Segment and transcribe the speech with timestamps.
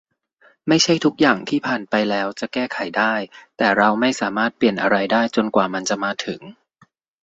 [0.67, 3.13] ไม่ใช่ทุกอย่างที่ผ่านไปแล้วจะแก้ไขได้
[3.57, 6.41] แต่เราไม่สามารถเปลี่ยนอะไรได้จนกว่ามันจะมาถึง